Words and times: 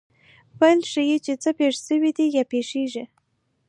فعل 0.57 0.79
ښيي، 0.91 1.17
چي 1.25 1.33
څه 1.43 1.49
پېښ 1.59 1.73
سوي 1.87 2.11
دي 2.17 2.25
یا 2.35 2.43
پېښېږي. 2.51 3.03